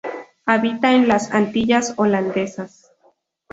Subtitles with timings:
[0.47, 2.91] Habita en las Antillas Holandesas.